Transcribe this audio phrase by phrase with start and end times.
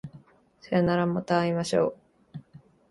[0.61, 1.97] さようならまた会いましょう